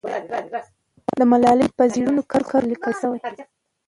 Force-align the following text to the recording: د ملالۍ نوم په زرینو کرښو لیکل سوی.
د 1.17 1.19
ملالۍ 1.31 1.67
نوم 1.67 1.75
په 1.77 1.83
زرینو 1.91 2.21
کرښو 2.31 2.57
لیکل 2.71 2.93
سوی. 3.01 3.19